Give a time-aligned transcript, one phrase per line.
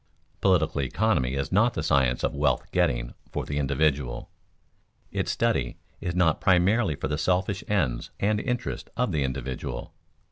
[0.41, 4.31] Political economy is not the science of wealth getting for the individual.
[5.11, 9.93] Its study is not primarily for the selfish ends and interest of the individual.